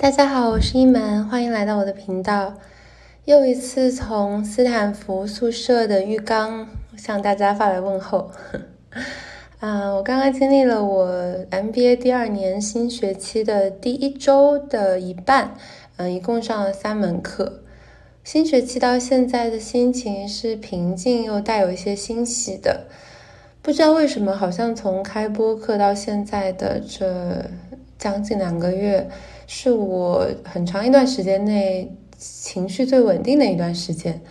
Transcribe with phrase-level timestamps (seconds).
[0.00, 2.54] 大家好，我是一门，欢迎来到我的频道。
[3.26, 8.30] 又一次从斯坦福宿舍的浴缸向大家发来问候。
[9.60, 11.06] 啊，我刚刚经历了我
[11.50, 15.54] MBA 第二年新学期的第一周的一半，
[15.98, 17.60] 嗯，一共上了三门课。
[18.24, 22.86] 新学期到现在的心情是平静又带有一些欣喜的。
[23.60, 27.50] 不知道为什么，好像从开播课到现在的这
[27.98, 29.06] 将近两个月。
[29.52, 34.22] 是我很长一段时间内情绪最稳定的一段时间，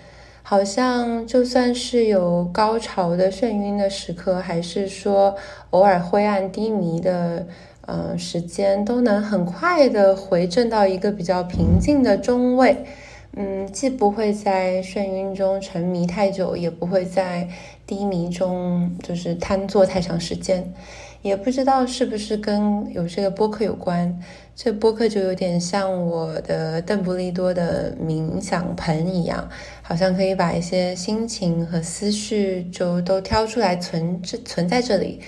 [0.41, 5.35] 好像就算是有高潮的眩晕的时刻，还是说
[5.71, 7.45] 偶尔灰暗低迷的
[7.85, 12.85] 嗯时间，都能很快的回正到一个比较平静的中位。
[13.33, 17.49] 嗯，既不会在眩晕中沉迷太久，也不会在
[17.85, 20.73] 低迷中就是瘫坐太长时间。
[21.21, 24.17] 也不知道是不是跟有这个播客有关，
[24.55, 29.49] 这播客就有点像我的邓布利多的冥想盆一样，
[29.81, 35.19] 好像可以把一些心情和思绪就都挑出来存这存在这里，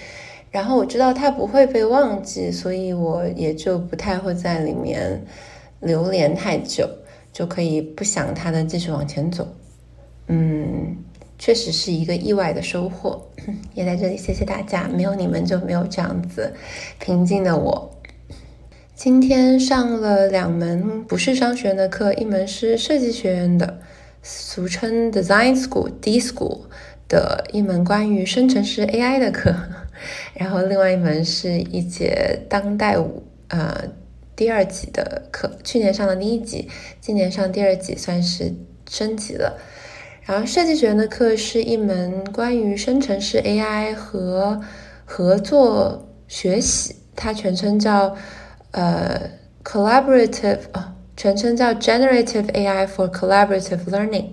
[0.50, 5.22] 然后我知道它不会被忘记，所以我也就不太会在里面
[5.82, 6.90] 流连太久，
[7.34, 9.46] 就可以不想它的继续往前走，
[10.28, 10.96] 嗯。
[11.42, 13.20] 确实是一个意外的收获，
[13.74, 16.54] 也在这里谢谢大家，没有你们就没有这样子
[17.00, 17.98] 平静的我。
[18.94, 23.80] 今天上了两门不是商学院的课，一门是设计学院的，
[24.22, 26.60] 俗称 Design School D School
[27.10, 29.52] 的一门关于生成式 AI 的课，
[30.38, 33.86] 然后另外一门是一节当代舞呃
[34.36, 38.54] 第二级的课，去年上的第一级，今年上第二级，算是
[38.88, 39.60] 升级了。
[40.32, 44.62] 然后设计学院的课是一门关于生成式 AI 和
[45.04, 48.16] 合作学习，它全称叫
[48.72, 49.30] 呃
[49.62, 54.28] Collaborative 哦，全称叫 Generative AI for Collaborative Learning。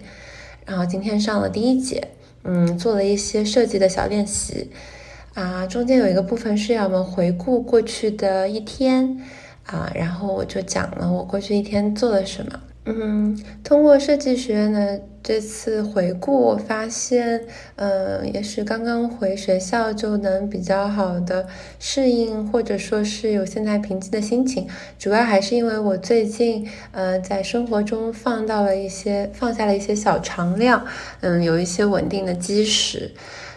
[0.65, 2.07] 然后今天上了第一节，
[2.45, 4.71] 嗯，做了一些设计的小练习
[5.35, 9.21] 啊，中间有一个部分是要我们回顾过去的一天
[9.67, 12.61] 啊，然后我就讲了我过去一天做了什么。
[12.91, 17.45] 嗯，通过设计学院的这次回顾，我发现，
[17.77, 21.47] 嗯，也许刚刚回学校就能比较好的
[21.79, 24.67] 适应，或者说是有现在平静的心情，
[24.99, 30.87] 主要还是因为我最近，呃，在生活中放到了一些，放下了一些小常量，
[31.21, 33.13] 嗯，有一些稳定的基石。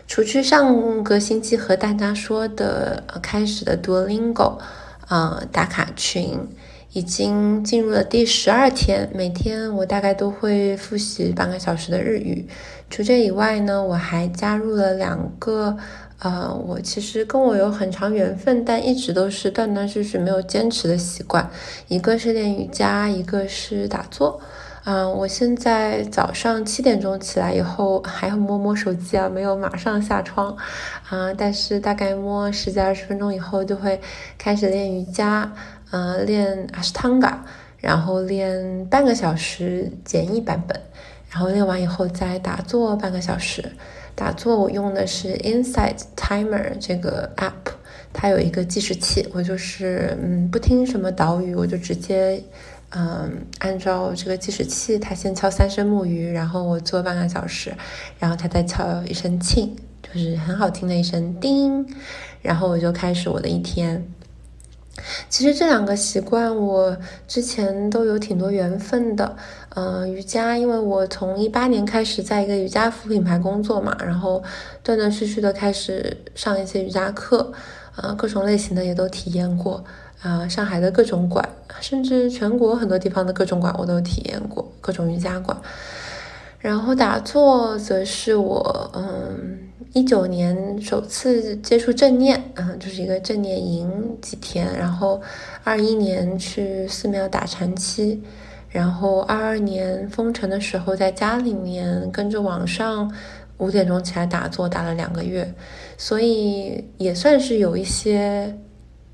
[0.08, 4.58] 除去上个星期和大家说的，开始的 Duolingo，
[5.08, 6.38] 啊，打卡群。
[6.94, 12.46] 已经进入了第十二天，每天我大概都会复习半个小时的日语。
[12.90, 15.78] 除这以外呢，我还加入了两个，
[16.19, 21.50] 呃，我其实跟我有很长缘分，但一直都是断断续续没有坚持的习惯。
[21.88, 24.41] 一个是练瑜伽，一个是打坐。
[24.84, 30.58] 嗯，我现在早上七点钟起来以后，还要摸摸手机啊，没有马上下床
[31.08, 34.02] 啊，但是大概摸十几二十分钟以后，就会
[34.38, 35.53] 开始练瑜伽。
[35.91, 37.46] 呃，练阿斯汤嘎，
[37.78, 40.79] 然后练半个小时简易版本，
[41.29, 43.63] 然后练完以后再打坐半个小时。
[44.16, 47.74] 打坐我用的是 Insight Timer 这个 app，
[48.13, 52.44] 它有一个计时器，我就是嗯不听什么导语，我就直接
[52.90, 57.73] 嗯按照这个计时器，它先敲三声木鱼，然后我做半个小时，
[58.19, 59.69] 然后它再敲一声磬，
[60.03, 61.85] 就是很好听的一声叮，
[62.41, 64.06] 然后我就开始我的一天。
[65.31, 69.34] 其实这两个习惯我之前都有挺多缘分的，
[69.69, 74.44] 嗯，瑜伽，因为我从一八年开始在一个瑜伽服品牌工作嘛，然后
[74.84, 77.50] 断断续续的开始上一些瑜伽课，
[77.96, 79.81] 呃，各种类型的也都体验过，
[80.22, 81.47] 啊，上海的各种馆，
[81.80, 85.58] 甚至全国很多地方的各种馆我都体验过，各种瑜伽馆。
[86.59, 95.22] 然后打坐则是我，嗯，一九年首次接触正念，嗯，就是一个正念营几天，然后
[95.66, 98.22] 二一年去寺庙打禅期，
[98.70, 103.14] 然后二二年封城的时候在家里面跟着网上
[103.58, 105.53] 五点钟起来打坐，打了两个月，
[105.97, 108.58] 所以也算是有一些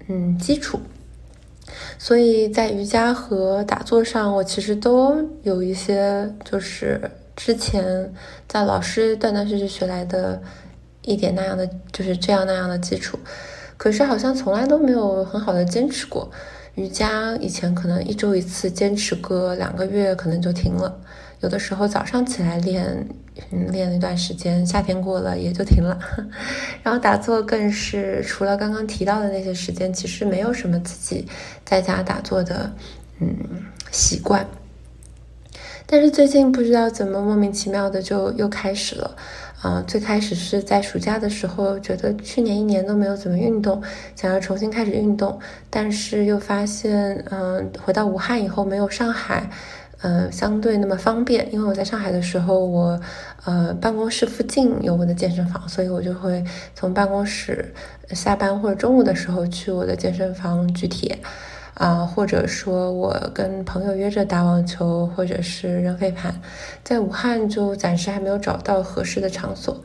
[0.08, 0.80] 嗯基础，
[1.98, 7.02] 所以在瑜伽和打坐上，我其实都有一些就是。
[7.38, 8.12] 之前
[8.48, 10.42] 在老师断断续续学来的
[11.08, 13.18] 一点那样的，就是这样那样的基础，
[13.78, 16.30] 可是好像从来都没有很好的坚持过。
[16.76, 21.00] 瑜伽以前可能一周一次，坚持个两个月可能就停了。
[21.40, 23.08] 有的时候早上起来练，
[23.72, 25.98] 练了一段时间，夏天过了也就停了。
[26.84, 31.28] 然后打坐更是，除了刚刚提到的那些时间，其实没有什么自己
[31.64, 32.72] 在家打坐的。
[33.20, 33.36] 嗯
[33.90, 34.46] 习惯。
[35.88, 39.16] 但是最近不知道怎么莫名其妙的就又开始了。
[39.62, 43.82] 啊，最开始是在暑假的时候，觉得去年一年都没有怎么运动，
[44.16, 45.40] 想要重新开始运动，
[45.70, 49.50] 但是又发现，嗯，回到武汉以后没有上海，
[50.02, 51.52] 嗯，相对那么方便。
[51.52, 53.02] 因为我在上海的时候，我，
[53.46, 56.44] 呃，办公室附近有我的健身房，所以我就会
[56.76, 57.74] 从办公室
[58.10, 61.18] 下班或者中午的时候去我的健身房举铁。
[61.78, 66.34] 啊，或者说我跟朋友约着打网球，或者是扔飞盘，
[66.84, 69.80] 在武汉就暂时还没有找到合适的场所。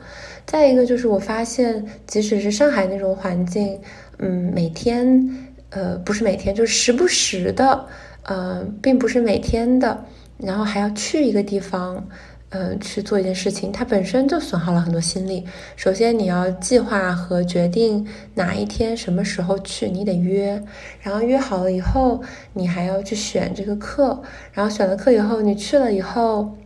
[0.46, 3.78] 再一个就是我发现，即使是上海那种环境，
[4.18, 5.22] 嗯，每天，
[5.68, 7.86] 呃，不是每天，就是时不时的，
[8.22, 10.02] 呃，并不是每天的，
[10.38, 12.08] 然后还要去一个地方。
[12.54, 15.46] 嗯，去做一件事情，它本身就损耗了很多心力。
[15.75, 20.62] 首先，你要计划和决定哪一天、什么时候去，你得约。
[21.00, 22.22] 然后约好了以后，
[22.52, 24.22] 你还要去选这个课。
[24.52, 26.56] 然后选了课以后，你去了以后，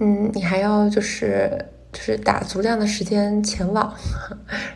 [0.00, 1.66] 嗯，你还要就是。
[1.90, 3.92] 就是打足量的时间前往，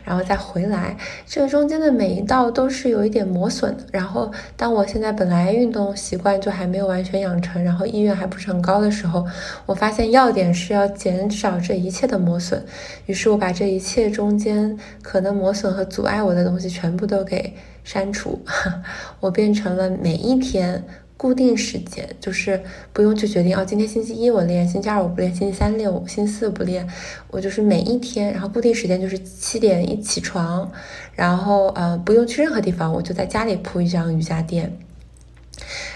[0.03, 3.83] 然后再回来，这个中间的每一道都是有一点磨损的。
[3.91, 9.25] 然后，当我现在本来运动习惯就还没有完全养成，然后意愿还不是很高的时候，
[9.67, 12.65] 我发现要点是要减少这一切的磨损。
[13.05, 18.43] 于是我把这一切中间可能磨损和阻碍我的东西全部都给删除，
[19.21, 20.83] 我变成了每一天。
[21.15, 22.61] 固定时间就是
[22.91, 26.85] 不用去决定哦，今天星期一我练，星期二我不练，星期三练，我星期四不练，
[27.29, 30.69] 我就是每一天，然后固定时间就是七点一起床，
[31.13, 34.75] 然后呃不用去任何地方，我就在家里铺一张瑜伽垫，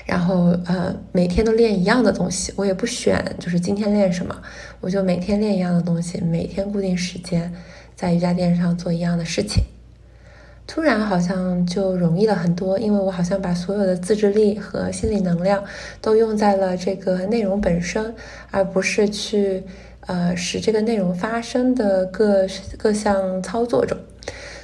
[0.06, 4.34] 然后呃每天都练一样的东西，我也不选就是今天练什么，
[4.80, 7.52] 我就每天练一样的东西，每天固定时间
[7.96, 9.64] 在瑜伽垫上做一样的事情。
[10.68, 15.64] 突然好像就容易了很多，因为我好像把所有的自制力和心理能量
[16.02, 18.14] 都用在了这个内容本身，
[18.52, 19.64] 而不是去
[20.02, 22.46] 呃使这个内容发生的各
[22.78, 23.98] 各项操作中。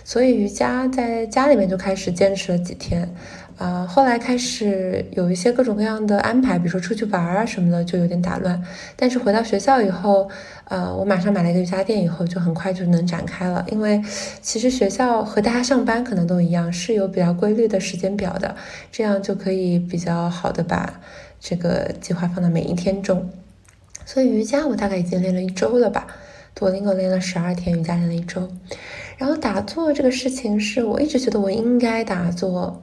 [0.04, 3.10] 所以瑜伽在家里面就开始坚持了几天。
[3.58, 8.62] 啊，后来开始有一些各种各样的安排，比如说出去玩啊什么的，就有点打乱。
[8.96, 10.28] 但是回到学校以后，
[10.66, 13.64] 呃，我马上买了一个瑜伽垫，以后就很快就能展开了。
[13.70, 14.02] 因为
[14.42, 18.56] 其实学校和大家上班可能都一样，是有比较规律的时间表的，
[18.92, 21.00] 这样就可以比较好的把
[21.40, 23.30] 这个计划放到每一天中。
[24.04, 26.08] 所以瑜伽我大概已经练了一周了吧，
[26.56, 28.50] 多林狗练了十二天，瑜伽练了一周。
[29.16, 32.82] 然后打坐这个事情，是我一直觉得我应该打坐。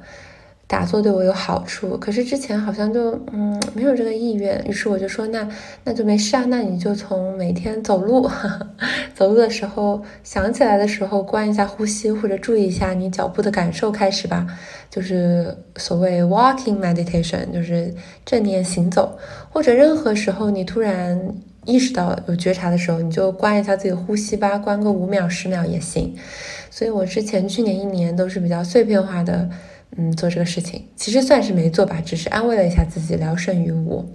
[0.70, 5.48] 打坐对我有好处，可是之前好像就嗯没有这个意愿，于是我就说那
[5.82, 8.30] 那就没事啊，那你就从每天走路，
[9.12, 14.46] 走路的时候想起来的时候关一下呼吸或者注意一下你脚步的感受开始吧，
[14.88, 17.92] 就是所谓 walking meditation，就是
[18.24, 19.18] 正念行走，
[19.50, 21.20] 或者任何时候你突然
[21.64, 26.14] 意识到有觉察的时候，你就关一下自己呼吸吧，关个五秒十秒也行。
[26.70, 29.50] 所以我之前去年一年都是比较碎片化的。
[29.96, 34.08] 嗯，做这个事情其实算是没做吧，只是安慰了一下自己，聊胜于无。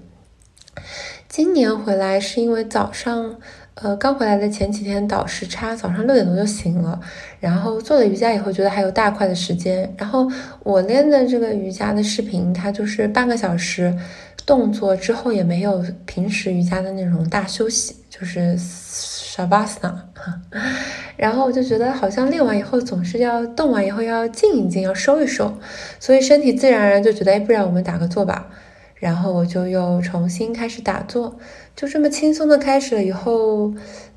[1.28, 3.36] 今年回来是因为早上，
[3.74, 7.00] 呃，刚回来的前几天倒时差，早上六点多就醒了，
[7.40, 9.94] 然后做了瑜伽以后，觉得还有大块的时间。
[9.98, 10.32] 然后
[10.64, 13.94] 我练的这个瑜伽的视频，它就是半个小时
[14.46, 18.58] 动作之后，也没有平时瑜伽的那种大休息，就是。
[19.36, 20.10] 沙巴斯纳，
[21.18, 25.54] 然后我就觉得好像练完以后总是要动完以后要静一静，要收一收，
[26.00, 28.48] 所以身体自然而然就觉得，哎，不然我们打个坐吧。
[28.96, 31.38] 然后我就又重新开始打坐，
[31.76, 33.74] 就这么轻松的开始了以后，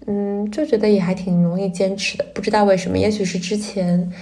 [0.06, 2.24] 嗯，就觉得也还挺容易坚持的。
[2.32, 4.12] 不知道为什么，也许是之前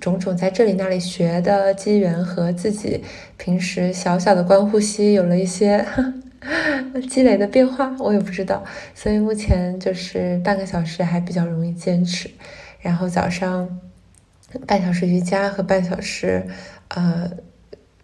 [0.00, 3.02] 种种在这里那里学的机缘和自己
[3.36, 5.84] 平时小小的观呼吸有了一些。
[7.10, 12.30] 积累的变化我也不知道，所以目前就是半个小时还比较容易坚持，
[12.80, 13.80] 然后早上
[14.66, 16.46] 半小时瑜伽和半小时
[16.88, 17.30] 呃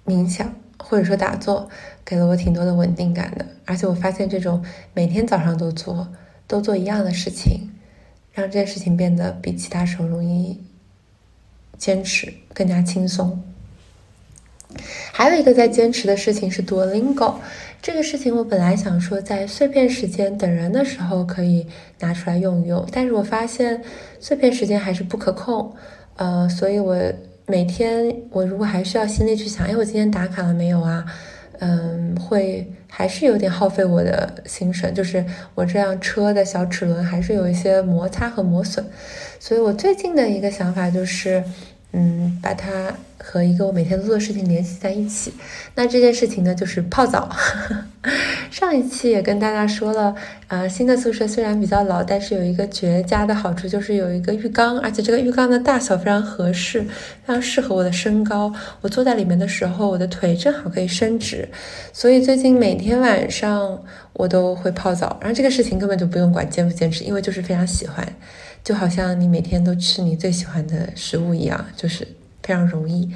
[0.05, 1.69] 冥想或者说打坐，
[2.05, 3.47] 给了我挺多的稳定感的。
[3.65, 6.09] 而且我发现这种每天早上都做
[6.47, 7.71] 都做一样的事情，
[8.33, 10.61] 让这件事情变得比其他时候容易
[11.79, 13.43] 坚持，更加轻松。
[15.13, 17.37] 还有一个在坚持的事情是 Duolingo。
[17.83, 21.67] 这个事情我本来想说在碎片时间等人的时候可以
[21.99, 23.83] 拿出来用一用，但是我发现
[24.21, 25.75] 碎片时间还是不可控，
[26.15, 26.97] 呃，所以我
[27.45, 31.05] 每天我如果还需要心力去想，哎，我今天打卡了没有啊？
[31.59, 35.25] 嗯，会还是有点耗费我的心神，就是
[35.57, 38.85] 我这辆车的小齿轮还是有一些摩擦和磨损，
[39.41, 41.43] 所以我最近的一个想法就是。
[41.93, 45.33] 嗯，把它和一个我每天做的事情联系在一起。
[45.75, 47.29] 那这件事情呢，就是泡澡。
[48.51, 50.15] 上一期也跟大家说了，
[50.49, 56.89] 呃，新的宿舍虽然比较老，但是有一个绝佳的好处，就是有一个浴缸，而且这个浴缸的大小非常合适，非
[57.27, 58.53] 常适合我的身高。
[58.81, 61.49] 我坐在里面的时候，我的腿正好可以伸直。
[61.93, 63.83] 所以最近每天晚上
[64.13, 68.07] 我都会泡澡，然后这个事情根本就不用管坚不坚持，因为就是非常喜欢。
[68.65, 72.07] 就好像你每天都吃你最喜欢的食物一样，就是
[72.43, 73.11] 非常容易。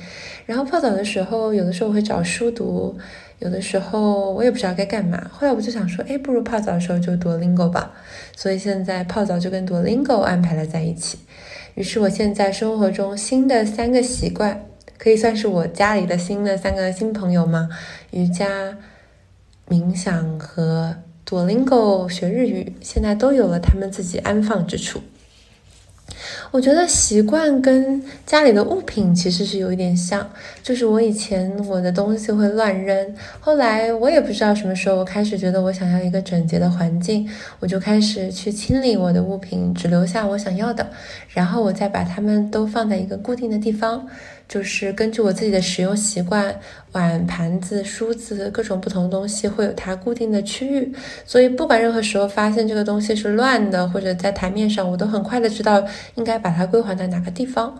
[0.45, 2.99] 然后泡澡的时候，有的时候我会找书读，
[3.38, 5.31] 有的时候我也不知道该干嘛。
[5.33, 7.93] 后来我就想说，哎，不如泡澡的时候就 Duolingo 吧。
[8.35, 11.19] 所以现在泡澡就跟 Duolingo 安排了在一起。
[11.75, 14.67] 于是我现在生活中新的三个习惯，
[14.99, 17.69] 可以算是我家里的新的三个新朋友吗？
[18.11, 18.76] 瑜伽、
[19.69, 20.97] 冥想和
[21.29, 25.00] Duolingo 学日语，现在都有了他们自己安放之处。
[26.50, 30.29] 我觉得习惯跟家里的物品其实是有一点像，
[30.62, 37.29] 就是我以前我的东西会乱扔，后来我也不知道什么时候我开始觉得我想要一个整洁的环境，
[37.61, 40.87] 我就开始去清理我的物品，只留下我想要的，
[41.29, 44.07] 然后我再把它们都放在一个固定的地方。
[44.49, 46.59] 就是根据我自己的使用习惯，
[46.93, 50.93] 碗、盘子、梳子，各种不同的东西会有它固定的区域，
[51.25, 55.85] 所以不管任何时候发现这个东西是乱的，或者在台面上，我都很快的知道
[56.15, 57.76] 应该把它归还到哪个地方。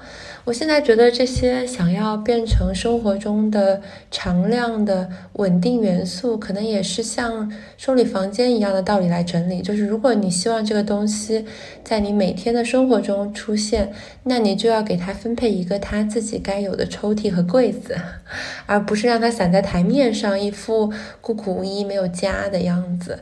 [0.47, 9.61] 我现在觉得这些想要变成生活中的常量的稳定元素，可能也是像收理房间一样的道理来整理。
[9.61, 11.45] 就是如果你希望这个东西
[11.83, 17.97] 在你每天的生活中出现，那你就要给它分配一个它自己该有的抽屉和柜子，
[18.67, 23.19] 而不是让它散在台面上，一副孤苦无依、没有家的样子。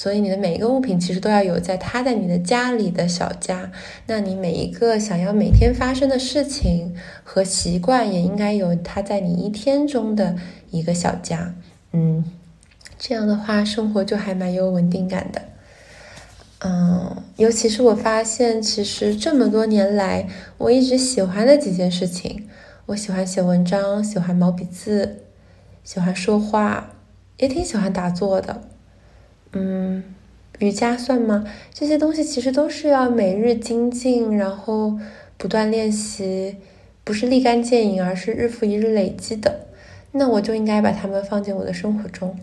[0.00, 3.70] 所以你的每一个物品其实都要有在它在你的家里的小家，
[4.06, 10.34] 那你每一个想要每天发生的事情和习惯也应该有它在你一天中的
[10.70, 11.54] 一个小家，
[11.92, 12.24] 嗯，
[12.98, 15.42] 这样的话生活就还蛮有稳定感的，
[16.60, 20.26] 嗯，尤其是我发现其实这么多年来
[20.56, 22.48] 我一直喜欢的几件事情，
[22.86, 25.24] 我喜欢写文章，喜欢毛笔字，
[25.84, 26.92] 喜欢说话，
[27.36, 28.62] 也挺喜欢打坐的。
[29.52, 30.02] 嗯，
[30.58, 31.44] 瑜伽算吗？
[31.72, 34.98] 这些东西其实都是要每日精进，然后
[35.36, 36.56] 不断练习，
[37.02, 39.66] 不是立竿见影，而是日复一日累积的。
[40.12, 42.36] 那我就应该把它们放进我的生活中。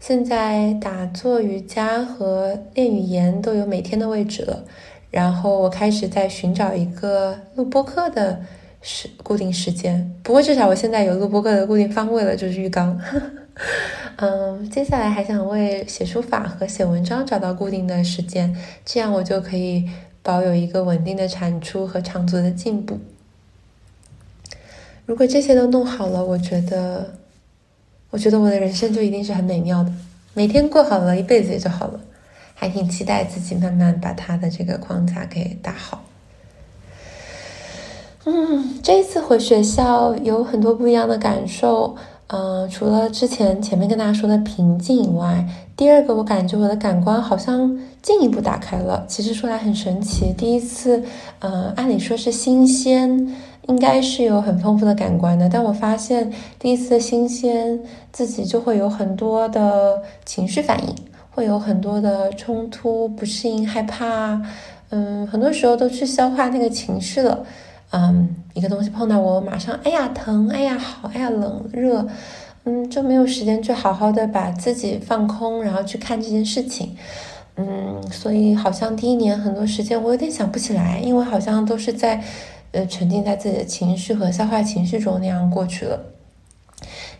[0.00, 4.64] 现在打坐、瑜伽和练语言都有每天的位置了，
[5.10, 8.40] 然后我开始在寻找一个录播课的
[8.80, 10.14] 时固定时间。
[10.22, 12.98] 不过至少我现在有录播课的固定方位了，就是浴缸。
[14.20, 18.52] 嗯，接下来还想为写书法和写文章找到固定的时间，
[18.84, 19.88] 这样我就可以
[20.24, 22.98] 保有一个稳定的产出和长足的进步。
[25.06, 27.14] 如果这些都弄好了，我觉得，
[28.10, 29.92] 我觉得我的人生就一定是很美妙的，
[30.34, 32.00] 每天过好了，一辈子也就好了。
[32.56, 36.02] 还挺期待自己慢慢把他的这个框架给打好。
[38.24, 41.96] 嗯，这次回学校有很多不一样的感受。
[42.30, 45.42] 嗯，除了之前前面跟大家说的平静以外，
[45.74, 49.02] 第二个我感觉我的感官好像进一步打开了。
[49.08, 51.02] 其实说来很神奇，第一次，
[51.38, 53.34] 嗯，按理说是新鲜，
[53.68, 57.80] 应该是有很丰富的感官的，但我发现第一次的新鲜，
[58.12, 60.94] 自己就会有很多的情绪反应，
[61.30, 64.38] 会有很多的冲突、不适应、害怕，
[64.90, 67.42] 嗯，很多时候都去消化那个情绪了。
[67.90, 72.06] 嗯，一个东西碰到我，马上哎呀疼，哎呀好，哎呀冷热，
[72.64, 76.94] 嗯，就没有时间去好好的把自己放空，然后去看这件事情，
[77.56, 82.22] 嗯，所以好像第一年很多时间我有点想不起来，因为好像都是在
[82.72, 85.98] 呃沉浸在自己的情绪和消化情绪中那样过去了。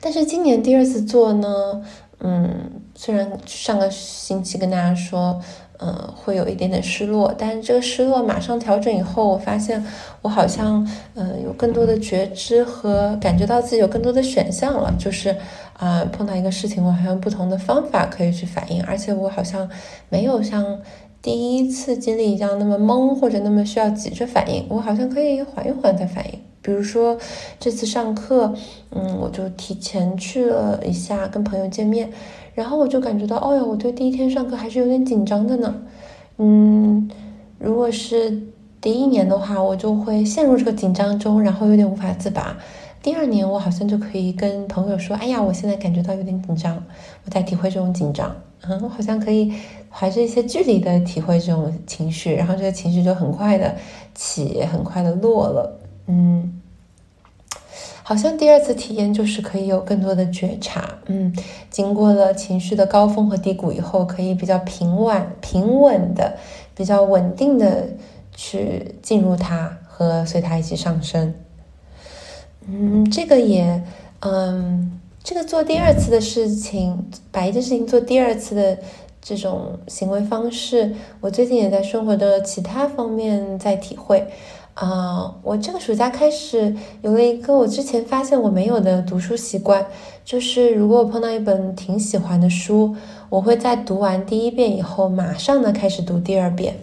[0.01, 1.83] 但是今年第二次做呢，
[2.21, 5.41] 嗯，虽然上个星期跟大家说。
[5.81, 9.85] 嗯，会有一点点失落，但是这个失落马上调整以后，我发现
[10.23, 15.37] 我好像嗯有更多的觉知和感觉到自己有更多的选项了，就是
[15.75, 19.71] 啊碰到一个事情，我好像不同的方法可以去反应，而且我好像
[20.09, 20.81] 没有像
[21.23, 26.41] 第一次经历一样那么懵或者那么需要急着反应，我好像可以缓一缓再反应。
[26.61, 27.17] 比如说
[27.61, 28.53] 这次上课，
[28.91, 32.11] 嗯，我就提前去了一下跟朋友见面。
[32.59, 35.73] 然后我就感觉到，哦哟，我对第一天上课还是有点紧张的呢。
[36.39, 37.09] 嗯，
[37.57, 38.43] 如果是
[38.81, 42.59] 第一年的话，我就会陷入这个紧张中，然后有点无法自拔。
[43.01, 46.75] 第二年，我好像就可以跟朋友说，哎呀，我现在感觉到有点紧张，
[47.25, 48.35] 我在体会这种紧张。
[48.69, 49.53] 嗯，我好像可以
[49.89, 53.73] 怀着一些距离的体会这种情绪，然后这个情绪就很快的
[54.17, 55.79] 起，很快的落了。
[56.09, 56.58] 嗯。
[58.09, 61.31] 好像第二次体验就是可以有更多的觉察，嗯，
[61.69, 66.39] 经过了情绪的高峰和低谷以后，可以比较平稳、平稳的、
[66.75, 67.87] 比较稳定的
[68.35, 71.35] 去进入它和随它一起上升。
[72.67, 73.83] 嗯，这个也，
[74.21, 78.79] 嗯，这个做第二次的事情，把一件事情做第二次的
[79.21, 84.27] 这种行为方式，我最近也在生活的其他方面在体会。
[84.79, 89.85] 啊，我这个暑假开始有了一个我之前发现我没有的读书习惯，
[90.25, 92.95] 就是如果我碰到一本挺喜欢的书，
[93.29, 96.77] 我会在读完第一遍以后，马上呢开始读第二遍。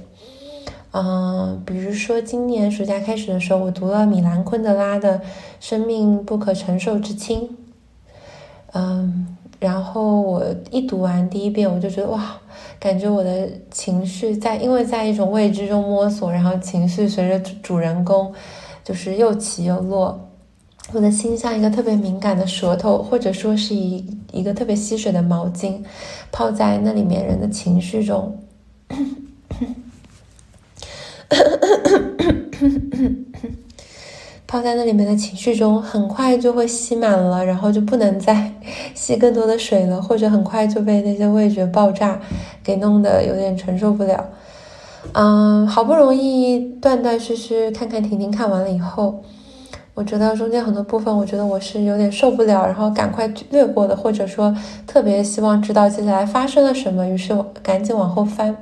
[0.91, 5.19] 嗯，比如说今年暑假开始的时候，我读了米兰昆德拉的
[5.61, 7.41] 《生命不可承受之轻》。
[8.73, 9.37] 嗯。
[9.57, 12.35] 然后我一读完第一遍，我就觉得哇，
[12.85, 18.31] 感觉我的情绪在，因为在一种未知中摸索，然后情绪随着主人公
[18.83, 20.29] 就是又起又落。
[20.93, 25.83] 我的心像一个特别敏感的舌头，或者说是一一个特别吸水的毛巾，
[26.31, 28.37] 泡在那里面人的情绪中。
[34.55, 38.53] 泡在那里面的情绪中，很快就会吸满了，然后就不能再
[38.95, 42.17] 吸更多的水了，或者很快就被那些味觉爆炸
[42.63, 44.29] 给弄得有点承受不了。
[45.11, 49.21] 嗯，好不容易断断续续看看婷婷看完了以后，
[49.95, 54.53] 我觉得中间很多部分，我觉得我是有点受不了，然后赶快略过的，或者说
[54.85, 58.55] 特别希望知道接下来发生了什么，于是我赶紧往后翻。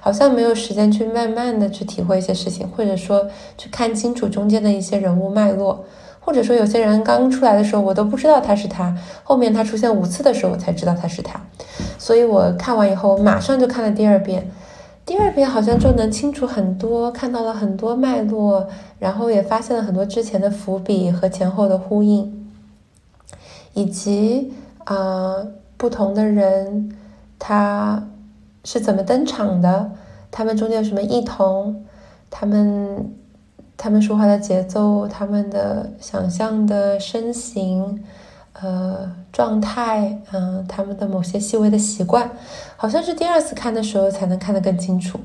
[0.00, 3.26] 好像没有时间去慢慢的去体会一些事情，或者说
[3.58, 5.84] 去看清楚中间的一些人物脉络，
[6.20, 11.38] 或者说有些人刚出来的时候我都不知道他是他，后面他出现五次的时候我才知道他是他，
[11.98, 14.50] 所以我看完以后马上就看了第二遍，
[15.08, 22.46] 第二遍好像就能清楚很多，看到了很多脉络，然后也发现了很多之前的伏笔和前后的呼应，
[23.72, 24.52] 以及
[24.84, 25.46] 啊
[25.78, 26.94] 不同的人
[27.38, 28.06] 他。
[28.64, 29.92] 是怎么登场的？
[30.30, 31.86] 他们中间有什么异同？
[32.28, 33.10] 他们
[33.78, 38.04] 他们说话的节奏，他们的想象的身形，
[38.60, 42.28] 呃，状态，嗯，他们的某些细微的习惯，
[42.76, 45.18] 好像是第二次看的时候才能看得更清楚。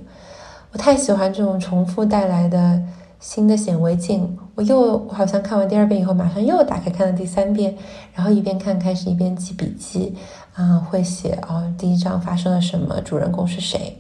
[0.72, 2.82] 我太喜欢这种重复带来的
[3.20, 4.38] 新的显微镜。
[4.56, 7.76] 我又好像看完第二遍以后，马上又打开看了第三遍，
[8.14, 10.16] 然后一边看开始一边记笔记。
[10.54, 13.02] 啊，会写哦，第一章发生了什么？
[13.02, 13.98] 主人公是谁？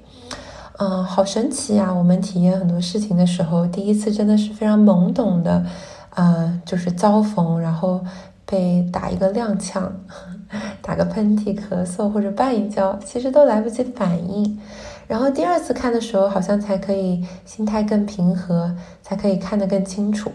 [0.77, 1.91] 嗯，好神奇呀！
[1.91, 5.65] 我们体验很多事情的时候，第一次真的是非常懵懂的，
[6.11, 7.99] 啊，就是遭逢，然后
[8.45, 9.89] 被打一个踉跄，
[10.81, 14.59] 打个喷嚏、咳嗽或者绊一跤，其实都来不及反应。
[15.07, 20.31] 然后第二次看的时候，好像才可以心态更平和，才可以看得更清楚。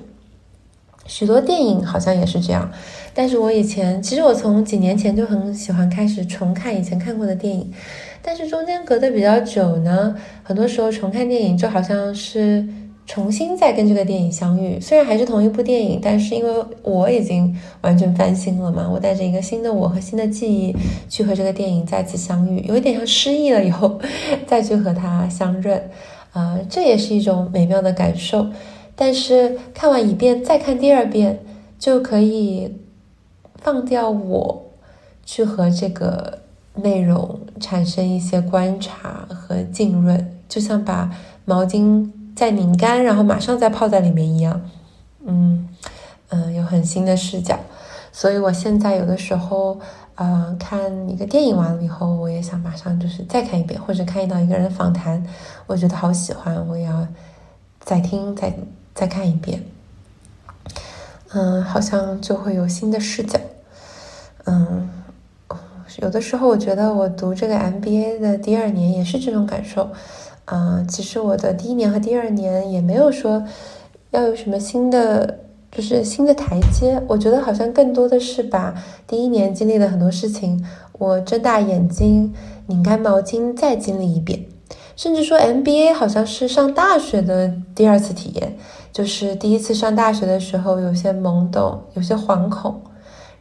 [1.07, 2.71] 许多电影好像也是这样，
[3.15, 7.73] 但是我以前其实我从几年前就很喜欢开始重看以前看过的电影，
[8.21, 12.63] 但是中间隔得比较久呢，很多时候重看电影就好像是
[13.09, 20.77] 重新再跟这个电影相遇，虽然还是同一部电影，但是因为我已经完全翻新了嘛，我带着一个新的我和新的记忆
[21.09, 23.99] 去和这个电影再次相遇，有一点像失忆了以后
[24.47, 25.91] 再去和它相认，
[26.35, 28.47] 啊，这也是一种美妙的感受。
[28.95, 31.41] 但是看完一遍再看第二遍，
[31.79, 32.77] 就可以
[33.55, 34.65] 放掉我，
[35.25, 36.41] 去和这个
[36.75, 41.11] 内容产生一些观察和浸润，就像把
[41.47, 44.63] 毛巾再拧干，然后马上再泡在里面一样。
[45.27, 45.69] 嗯
[46.29, 47.59] 嗯，有很新的视角。
[48.13, 49.81] 所以我现在有的时候，
[50.15, 55.27] 呃，看一个电影完了以后，我也想马上就是再看一遍，或者看到一个人访谈，
[55.67, 57.09] 我觉得好喜欢，我也要
[57.81, 58.55] 再听再。
[58.95, 59.63] 再看一遍，
[61.33, 63.39] 嗯，好像就会有新的视角，
[64.45, 64.91] 嗯，
[65.99, 69.89] 有的时候我觉得我读这个 MBA 的第二年也是这种感受，
[70.49, 73.45] 啊，其实我的第一年和第二年也没有说
[74.13, 78.75] 要有什么新的，就是新的台阶，我觉得好像更多的是把
[79.07, 80.65] 第一年经历的很多事情，
[80.99, 82.33] 我睁大眼睛
[82.67, 84.47] 拧干毛巾再经历一遍，
[84.97, 88.57] 甚至说 MBA 好像是上大学的第二次体验。
[88.91, 92.81] 就是第一次上大学的时候，有些懵懂，有些惶恐，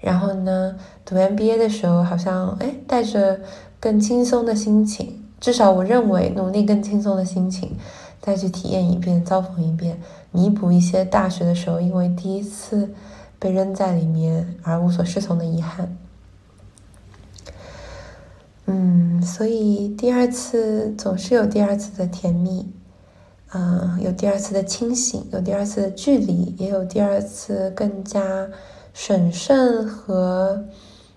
[0.02, 3.40] 然后呢，读 MBA 的时候，好像哎，带着
[3.80, 7.78] 更轻松的心情，至少我认为努力更轻松的心情，
[8.22, 10.00] 再去体验一遍，遭逢一遍，
[10.32, 12.94] 弥补一些大学的时候因为第一次
[13.40, 15.98] 被扔在里面而无所适从的遗憾。
[18.66, 22.72] 嗯，所以第二次总是有第二次的甜蜜。
[23.54, 28.50] 嗯，有第二次的清醒，有第二次的距离，也有第二次更加
[28.94, 30.66] 审慎和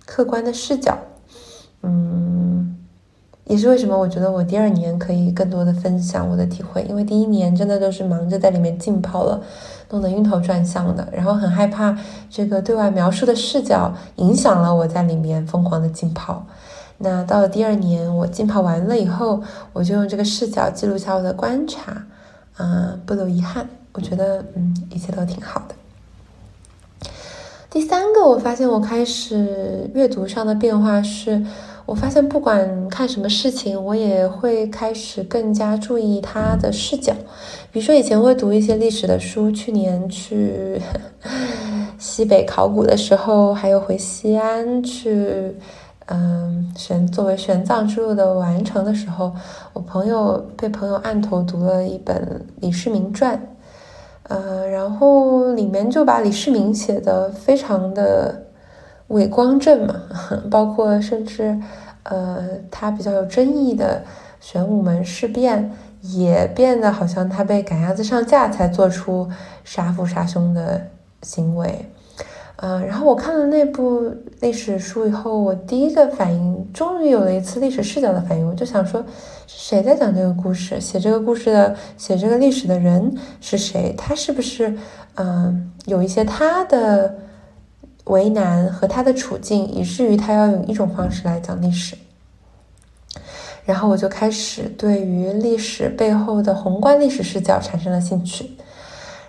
[0.06, 0.96] 客观的视角。
[1.83, 2.78] 嗯，
[3.44, 9.40] 也是为什么我觉得我第二年可以更多的分享我的体会，因为第一年真的都是忙着在里面浸泡了，
[9.90, 11.96] 弄得晕头转向的，然后很害怕
[12.29, 16.46] 这个对外描述的视角影响了我在里面疯狂的浸泡。
[16.98, 22.05] 那到了第二年，我浸泡完了以后，我就用这个视角记录下我的观察，
[22.59, 23.68] 嗯，不留遗憾。
[23.92, 25.74] 我觉得，嗯，一切都挺好的。
[27.68, 31.44] 第三个，我发现我开始阅读上的变化是，
[31.90, 37.12] 我发现不管看什么事情，我也会开始更加注意他的视角。
[37.72, 40.81] 比如说，以前会读一些历史的书，去年去
[41.98, 45.57] 西北考古的时候，还有回西安去。
[46.07, 49.33] 嗯，玄作为玄奘之路的完成的时候，
[49.72, 52.16] 我朋友被朋友按头读了一本
[52.61, 53.37] 《李世民传》，
[54.29, 58.46] 呃，然后里面就把李世民写的非常的
[59.11, 59.94] 伟光正嘛，
[60.51, 61.57] 包括甚至
[62.03, 64.03] 呃他比较有争议的
[64.40, 65.70] 玄武门事变，
[66.01, 69.29] 也变得好像他被赶鸭子上架才做出
[69.62, 70.81] 杀父杀兄的
[71.23, 71.87] 行为。
[72.62, 79.03] 嗯，然后我看了那部历史书以后，我第一个反应，终于有了一次历史视角的反应，我就想说，
[79.46, 80.79] 谁在讲这个故事？
[80.79, 83.94] 写这个故事的，写这个历史的人是谁？
[83.96, 84.77] 他是不是，
[85.14, 87.14] 嗯，有一些他的
[88.11, 91.96] 为难和他的处境，以至于他要用一种方式来讲历史？
[93.64, 98.51] 然后我就开始对于历史背后的宏观历史视角产生了兴趣。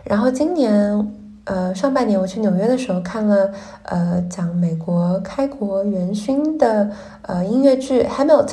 [0.04, 1.12] 然后今年。
[1.44, 6.88] 呃，上半年我去纽约的时候看了，呃，讲美国开国元勋的
[7.24, 8.46] 呃音乐剧《Hamilton》，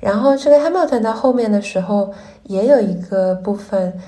[0.00, 2.12] 然后这个《Hamilton》到后面的时候
[2.44, 3.98] 也有一个部分，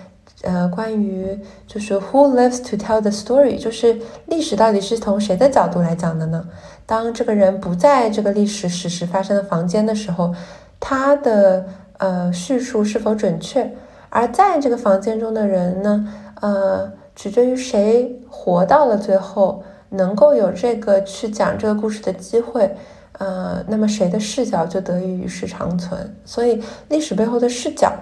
[0.42, 6.46] 呃，关于就是 Who lives to tell the story，就是历史到底是从谁的角度来讲的呢？
[6.84, 10.34] 当这个人不在这个历史史实发生的房间的时候，
[10.78, 11.66] 他的
[11.98, 13.74] 呃叙述是否准确？
[14.10, 16.08] 而在这个房间中的人呢，
[16.40, 16.92] 呃。
[17.14, 22.74] 取决于谁活到了最后，能够有这个去讲这个故事的机会，
[23.18, 26.16] 呃，那么谁的视角就得以与世长存。
[26.24, 27.92] 所以历史背后的视角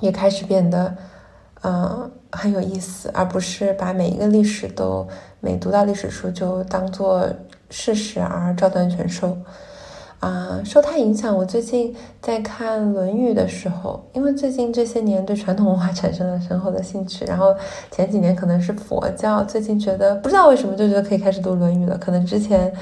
[0.00, 0.94] 也开始变得，
[1.62, 5.06] 呃，很有意思，而不是把每一个历史都
[5.40, 7.28] 每读到历史书就当做
[7.70, 9.36] 事实而照单全收。
[10.20, 17.54] 啊，受他影响，我最近在看《论语》的时候，因为最近这些年对传统文化产生了深厚的兴趣，然后
[17.92, 21.96] 前几年可能是佛教，最近觉得不知道为什么就觉得可以开始读《论语》了。
[21.98, 22.72] 可能之前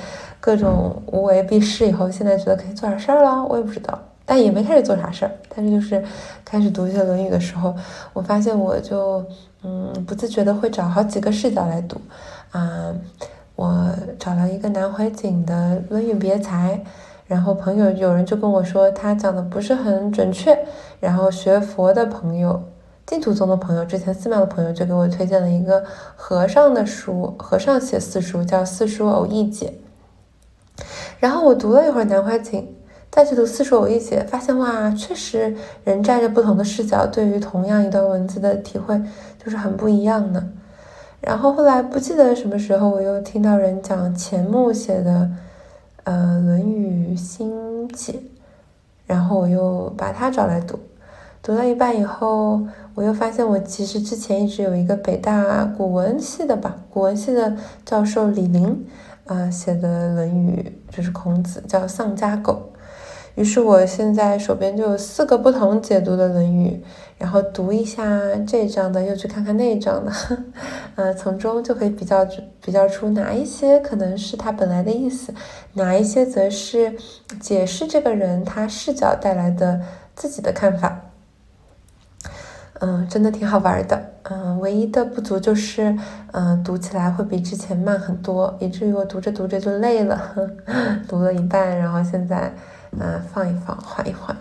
[0.41, 5.31] 各种无为避世以后，现在觉得可以做点事儿了，我也不知道，但也没开始做啥事儿。
[5.55, 6.05] 但是就是
[6.45, 7.75] 开始读一些《论语》的时候，
[8.13, 9.25] 我发现我就
[9.63, 11.99] 嗯不自觉的会找好几个视角来读
[12.51, 12.93] 啊，
[13.55, 16.83] 我找了一个南怀瑾的《论语别裁》。
[17.27, 20.57] 然后朋友有人就跟我说他讲的不是很准确，
[21.01, 22.63] 然后学佛的朋友、
[23.05, 25.83] 净土宗的朋友、之前寺庙的朋友就给我推荐了一个
[26.15, 29.75] 和尚的书，和尚写四书叫《四书偶义解》。
[31.19, 32.76] 然后我读了一会儿南怀瑾，
[33.17, 39.01] 再去读《四书五一节》，发现哇，确实人站着不同的视角，对于同样一段文字的体会
[39.43, 40.47] 就是很不一样的。
[41.23, 45.31] 然后后来不记得什么时候，我又听到人讲钱穆写的。
[46.05, 48.13] 呃，《论语心解》，
[49.07, 50.79] 然后我又把它找来读，
[51.43, 52.61] 读到一半以后，
[52.95, 58.87] 我又发现我其实之前一直有一个北大古文系的吧，古文系的教授李林
[59.25, 62.71] 啊写的《论语》，就是孔子叫《丧家狗》。
[63.37, 66.71] 于是我现在手边就有四个不同解读的《论语》，
[67.19, 68.03] 然后读一下
[68.47, 70.13] 这一章的，又去看看那一章的，
[70.97, 72.27] 呃，从中就可以比较
[72.65, 75.35] 比较出哪一些可能是他本来的意思，
[75.75, 76.97] 哪一些则是
[77.39, 79.83] 解释这个人他视角带来的
[80.15, 81.03] 自己的看法。
[82.81, 84.13] 嗯，真的挺好玩的。
[84.25, 85.95] 嗯，唯一的不足就是，
[86.33, 90.35] 嗯，读起来会比之前慢很多，以至于我读着读着就累了，
[91.07, 92.51] 读了一半，然后现在。
[93.01, 94.37] 啊，放一放，缓一缓。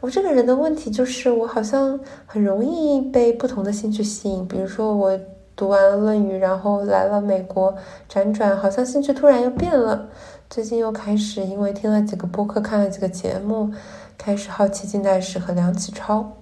[0.00, 4.46] 我这个人的问题就是，我好像很容易被不同的兴趣吸引。
[4.46, 5.18] 比如说，我
[5.56, 7.74] 读完了《论语》，然后来了美国
[8.08, 10.08] 辗转，好像兴趣突然又变了。
[10.48, 13.72] 最近又开始，因为听了几个播客，看了几个节目，
[14.16, 16.32] 开始好奇近代史和梁启超。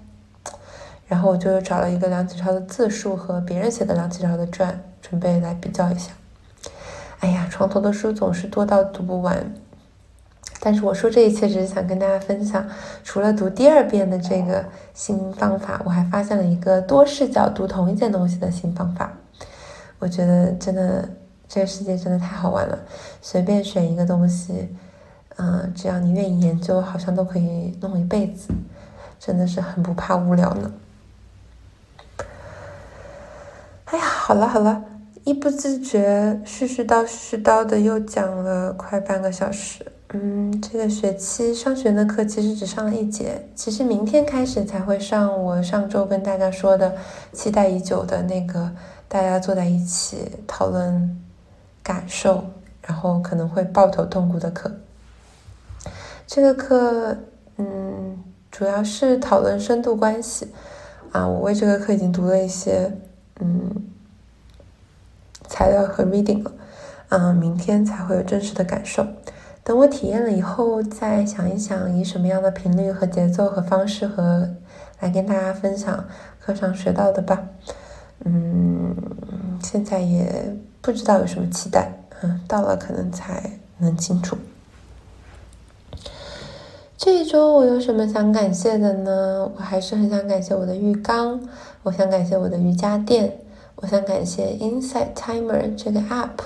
[1.07, 6.12] 然后我就又找了一个梁启超的自述和别人写的梁启超的传，准备来比较一下。
[7.20, 9.55] 哎呀，床头的书总是多到读不完。
[10.67, 12.67] 但是我说这一切只是想跟大家分享，
[13.05, 19.13] 除了读第二遍的这个新方法，我还发现了一个多视角读同一件东西的新方法。
[20.01, 21.09] 我觉得真的
[21.47, 22.77] 这个世界真的太好玩了，
[23.23, 24.69] 随便选一个东西，
[25.37, 28.49] 嗯，只要你愿意研究，好像都可以弄一辈子，
[29.21, 30.73] 真的是很不怕无聊呢。
[33.85, 34.83] 哎呀，好了好了，
[35.23, 39.87] 一不自觉絮絮叨絮叨的又讲了快半个小时。
[40.11, 46.97] 嗯，这个学期上学的课其实只上了一节，其实明天开始才会上我上周跟大家说的
[47.33, 48.71] 期待已久的那个
[49.09, 51.21] 大家坐在一起讨论
[51.83, 52.45] 感受，
[52.83, 54.71] 然后可能会抱头痛哭的课。
[56.25, 57.19] 这个课，
[57.57, 60.53] 嗯，主要是讨论深度关系
[61.11, 61.27] 啊。
[61.27, 62.97] 我为这个课已经读了一些
[63.40, 63.85] 嗯
[65.49, 66.53] 材料和 reading 了，
[67.09, 69.05] 嗯，明天才会有真实的感受。
[69.67, 74.49] 等我体验了以后，再想一想以什么样的频率和节奏和方式和
[75.01, 76.05] 来跟大家分享
[76.39, 77.49] 课上学到的吧。
[78.25, 78.95] 嗯，
[79.61, 81.91] 现在也不知道有什么期待，
[82.23, 84.39] 嗯，到了可能才能清楚。
[86.97, 89.51] 这一周我有什么想感谢的呢？
[89.57, 91.41] 我还是很想感谢我的浴缸，
[91.83, 93.37] 我想感谢我的瑜伽垫，
[93.75, 96.39] 我想感谢 Inside Timer 这个 app，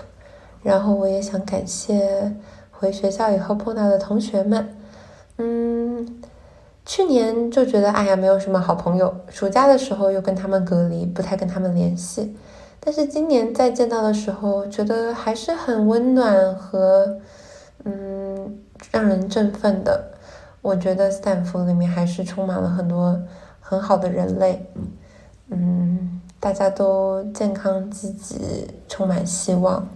[0.62, 2.34] 然后我也想感谢。
[2.80, 4.74] 回学校以后碰到的同学们，
[5.36, 6.22] 嗯，
[6.86, 12.34] 去年就觉得哎呀没有什么好朋友，暑假的时候又跟他们隔离，不太跟他们联系。
[12.80, 17.18] 但是今年再见到的时候，觉得还是很温暖和
[17.84, 18.58] 嗯
[18.90, 20.02] 让人振奋的。
[20.62, 23.20] 我觉得斯坦福里面还是充满了很多
[23.60, 24.66] 很好的人类，
[25.50, 29.86] 嗯，大家都健康积极，充满希望。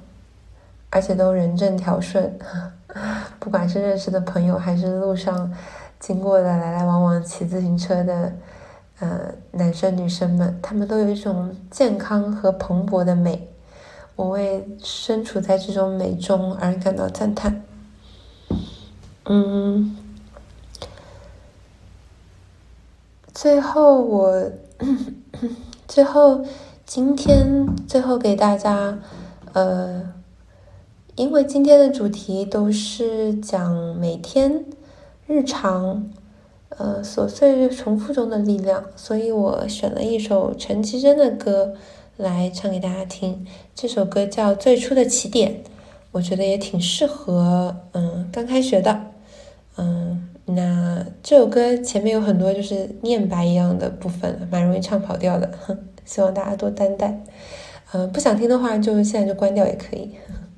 [0.90, 2.38] 而且都人正条顺，
[3.40, 5.53] 不管是认识的朋友，还是路上
[5.99, 8.33] 经过的来来往往骑自行车的，
[9.01, 13.49] 呃，男生女生们，他们都有一种健康和蓬勃的美。
[14.16, 17.62] 我为身处在这种美中而感到赞叹。
[19.25, 19.97] 嗯，
[23.33, 24.51] 最后我，
[25.88, 26.44] 最后
[26.87, 28.99] 今天最后给大家，
[29.53, 30.12] 呃。
[31.16, 34.64] 因为今天的主题都是讲每天
[35.29, 36.11] 日常，
[36.70, 41.74] 呃琐碎重复中的力量，所以我选了一首陈绮贞的歌
[42.16, 43.46] 来唱给大家听。
[43.77, 45.53] 这首歌叫《最初的起点》，
[46.11, 49.00] 我觉得也挺适合，嗯，刚开学的。
[49.77, 55.48] 嗯，那这首歌前面有很多就是念白一样的部分，蛮容易唱跑调的，
[56.05, 57.22] 希望大家多担待。
[57.92, 60.11] 嗯，不想听的话就现在就关掉也可以。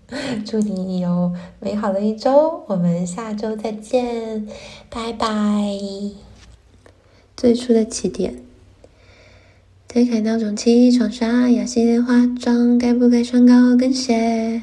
[0.47, 4.47] 祝你有美好的一周，我们下周再见，
[4.89, 5.27] 拜拜。
[7.37, 8.43] 最初的起点，
[9.89, 14.63] 推开闹钟，起床刷牙洗脸化妆，该不该穿高跟鞋？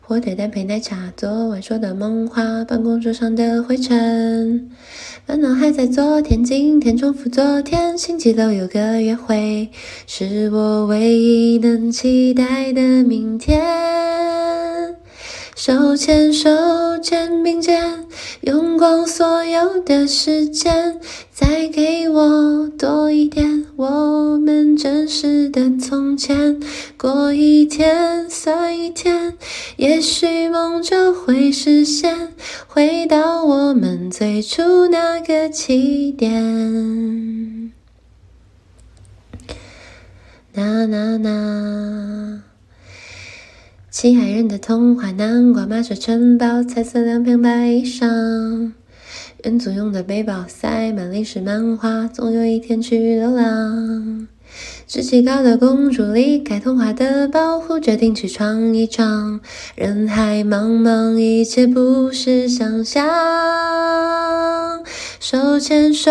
[0.00, 4.70] 火腿蛋配奶茶，昨晚说的梦话，办公桌上的灰尘。
[5.26, 7.98] 烦恼还在昨天，今天重复昨天。
[7.98, 9.70] 星期六有个约会，
[10.06, 13.81] 是我唯一能期待的明天。
[15.64, 16.50] 手牵手，
[17.00, 18.04] 肩并肩，
[18.40, 20.98] 用光所有的时间，
[21.30, 26.58] 再给我多一点我们真实的从前。
[26.96, 29.34] 过一天算一天，
[29.76, 32.34] 也许梦就会实现，
[32.66, 37.70] 回到我们最初那个起点。
[40.54, 42.42] 呐呐呐。
[43.92, 48.72] 七海人的童话，南瓜马车城堡，彩色两片白衣裳，
[49.44, 54.26] 人租用的背包塞满历史漫画，总有一天去流浪。
[54.86, 59.38] 志气高的公主离开童话的保护，决定去闯一闯。
[59.76, 63.06] 人海茫茫，一切不是想象。
[65.24, 66.10] 手牵手，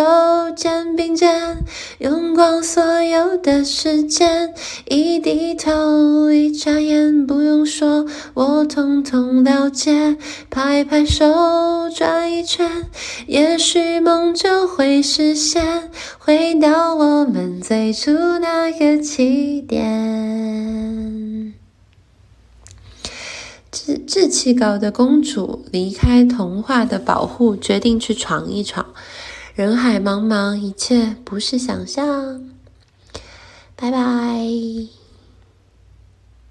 [0.56, 1.66] 肩并肩，
[2.00, 4.54] 用光所有的时间。
[4.88, 10.16] 一低头，一眨眼，不用说，我统统了解。
[10.50, 12.86] 拍拍手，转一圈，
[13.28, 18.72] 也许梦就会实现，回到我们最初那。
[18.72, 21.54] 个起点，
[23.72, 28.86] 志志气高的公主离开童话的保护，决定去闯一闯。
[29.56, 32.50] 人海茫茫，一切不是想象。
[33.76, 35.01] 拜拜。